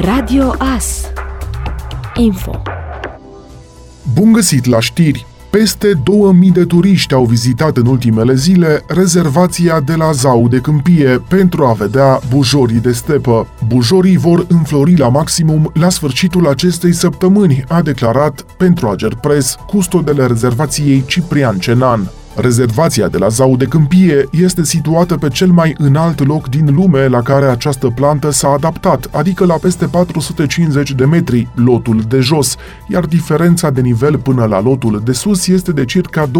[0.00, 1.10] Radio AS
[2.14, 2.62] Info
[4.14, 5.26] Bun găsit la știri!
[5.50, 11.22] Peste 2000 de turiști au vizitat în ultimele zile rezervația de la Zau de Câmpie
[11.28, 13.46] pentru a vedea bujorii de stepă.
[13.66, 20.26] Bujorii vor înflori la maximum la sfârșitul acestei săptămâni, a declarat pentru Ager Press custodele
[20.26, 22.10] rezervației Ciprian Cenan.
[22.34, 27.06] Rezervația de la Zau de Câmpie este situată pe cel mai înalt loc din lume
[27.06, 32.56] la care această plantă s-a adaptat, adică la peste 450 de metri, lotul de jos,
[32.88, 36.30] iar diferența de nivel până la lotul de sus este de circa 25-30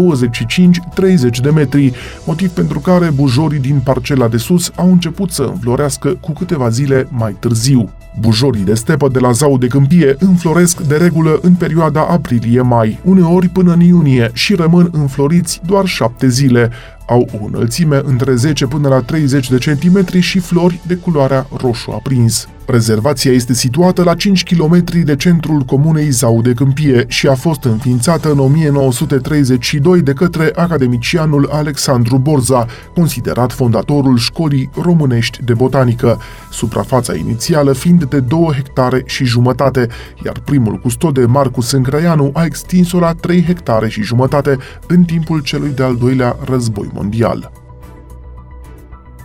[1.41, 1.93] de metri,
[2.25, 7.07] motiv pentru care bujorii din parcela de sus au început să înflorească cu câteva zile
[7.09, 7.89] mai târziu.
[8.19, 13.47] Bujorii de stepă de la Zau de Câmpie înfloresc de regulă în perioada aprilie-mai, uneori
[13.47, 16.69] până în iunie și rămân înfloriți doar șapte zile.
[17.07, 21.91] Au o înălțime între 10 până la 30 de centimetri și flori de culoarea roșu
[21.91, 22.47] aprins.
[22.65, 27.63] Rezervația este situată la 5 km de centrul comunei Zau de Câmpie și a fost
[27.63, 36.19] înființată în 1932 de către academicianul Alexandru Borza, considerat fondatorul școlii românești de botanică,
[36.51, 39.87] suprafața inițială fiind de 2 hectare și jumătate,
[40.25, 45.71] iar primul custode, Marcus Încrăianu, a extins-o la 3 hectare și jumătate în timpul celui
[45.75, 47.60] de-al doilea război el mundial.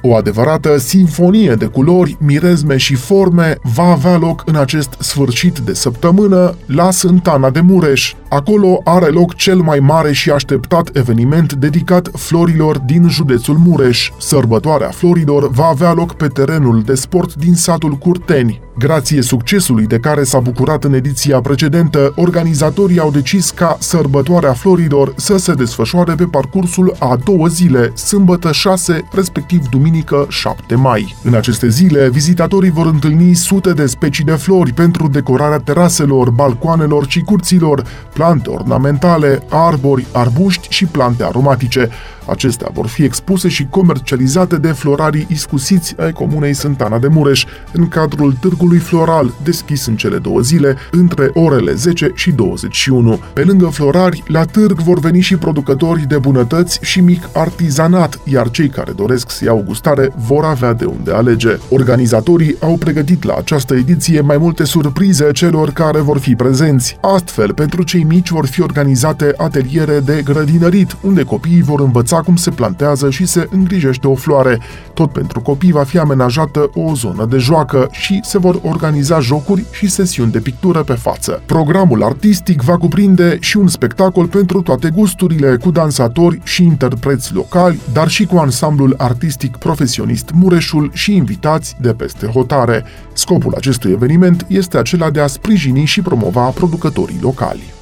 [0.09, 5.75] O adevărată sinfonie de culori, mirezme și forme va avea loc în acest sfârșit de
[5.75, 8.15] săptămână la Sântana de Mureș.
[8.29, 14.11] Acolo are loc cel mai mare și așteptat eveniment dedicat florilor din județul Mureș.
[14.19, 18.61] Sărbătoarea florilor va avea loc pe terenul de sport din satul Curteni.
[18.79, 25.13] Grație succesului de care s-a bucurat în ediția precedentă, organizatorii au decis ca sărbătoarea florilor
[25.17, 29.96] să se desfășoare pe parcursul a două zile, sâmbătă 6, respectiv duminică
[30.29, 31.17] 7 mai.
[31.23, 37.07] În aceste zile, vizitatorii vor întâlni sute de specii de flori pentru decorarea teraselor, balcoanelor
[37.09, 41.91] și curților, plante ornamentale, arbori, arbuști și plante aromatice.
[42.27, 47.89] Acestea vor fi expuse și comercializate de florarii iscusiți ai comunei Sântana de Mureș, în
[47.89, 53.21] cadrul târgului floral, deschis în cele două zile, între orele 10 și 21.
[53.33, 58.51] Pe lângă florari, la târg vor veni și producători de bunătăți și mic artizanat, iar
[58.51, 61.59] cei care doresc să iau gustare vor avea de unde alege.
[61.71, 66.99] Organizatorii au pregătit la această ediție mai multe surprize celor care vor fi prezenți.
[67.01, 72.21] Astfel, pentru cei mici vor fi organizate ateliere de grădinărit, unde copiii vor învăța învăța
[72.21, 74.59] cum se plantează și se îngrijește o floare.
[74.95, 79.65] Tot pentru copii va fi amenajată o zonă de joacă și se vor organiza jocuri
[79.71, 81.43] și sesiuni de pictură pe față.
[81.47, 87.81] Programul artistic va cuprinde și un spectacol pentru toate gusturile, cu dansatori și interpreți locali,
[87.93, 92.85] dar și cu ansamblul artistic profesionist Mureșul și invitați de peste hotare.
[93.13, 97.73] Scopul acestui eveniment este acela de a sprijini și promova producătorii locali.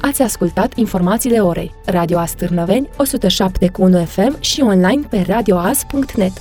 [0.00, 1.74] Ați ascultat informațiile orei.
[1.84, 6.32] Radio Astârnăveni, 107.1 FM și online pe radioas.net.